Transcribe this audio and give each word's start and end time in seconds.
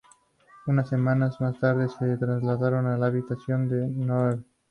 Unas 0.65 0.89
semanas 0.89 1.39
más 1.41 1.59
tarde, 1.59 1.87
se 1.87 2.17
trasladaron 2.17 2.87
a 2.87 2.97
la 2.97 3.05
habitación 3.05 3.69
de 3.69 3.87
Noodle. 3.87 4.43